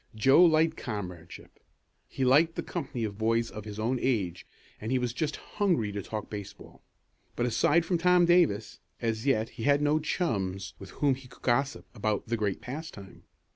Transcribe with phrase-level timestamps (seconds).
[0.15, 1.59] Joe liked comradeship.
[2.07, 4.47] He liked the company of boys of his own age
[4.79, 6.81] and he was just "hungry" to talk baseball.
[7.35, 11.43] But, aside from Tom Davis, as yet he had no chums with whom he could
[11.43, 13.25] gossip about the great pastime.